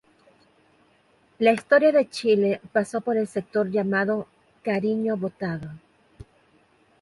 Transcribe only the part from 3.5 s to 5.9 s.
llamado "Cariño Botado".